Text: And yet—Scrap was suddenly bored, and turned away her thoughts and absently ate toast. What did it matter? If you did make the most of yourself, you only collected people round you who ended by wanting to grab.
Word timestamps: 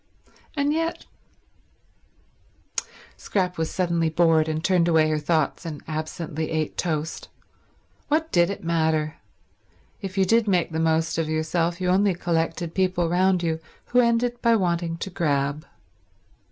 And 0.57 0.73
yet—Scrap 3.21 3.59
was 3.59 3.69
suddenly 3.69 4.09
bored, 4.09 4.47
and 4.49 4.63
turned 4.63 4.87
away 4.87 5.07
her 5.11 5.19
thoughts 5.19 5.63
and 5.63 5.83
absently 5.87 6.49
ate 6.49 6.75
toast. 6.75 7.29
What 8.07 8.31
did 8.31 8.49
it 8.49 8.63
matter? 8.63 9.17
If 10.01 10.17
you 10.17 10.25
did 10.25 10.47
make 10.47 10.71
the 10.71 10.79
most 10.79 11.19
of 11.19 11.29
yourself, 11.29 11.79
you 11.79 11.89
only 11.89 12.15
collected 12.15 12.73
people 12.73 13.09
round 13.09 13.43
you 13.43 13.59
who 13.89 13.99
ended 13.99 14.41
by 14.41 14.55
wanting 14.55 14.97
to 14.97 15.11
grab. 15.11 15.67